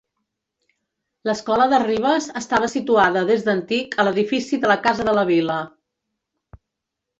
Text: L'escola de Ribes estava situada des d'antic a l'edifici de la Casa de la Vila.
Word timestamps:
L'escola 1.29 1.67
de 1.73 1.79
Ribes 1.83 2.29
estava 2.41 2.71
situada 2.77 3.23
des 3.29 3.45
d'antic 3.49 3.99
a 3.99 4.07
l'edifici 4.09 4.61
de 4.67 4.75
la 4.75 4.81
Casa 4.89 5.09
de 5.11 5.17
la 5.21 5.29
Vila. 5.35 5.63